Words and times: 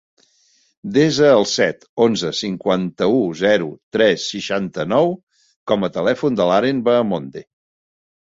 Desa 0.93 1.27
el 1.31 1.43
set, 1.51 1.83
onze, 2.05 2.29
cinquanta-u, 2.37 3.19
zero, 3.43 3.67
tres, 3.97 4.25
seixanta-nou 4.35 5.13
com 5.73 5.87
a 5.89 5.93
telèfon 5.99 6.39
de 6.41 6.51
l'Aren 6.53 6.81
Bahamonde. 6.89 7.45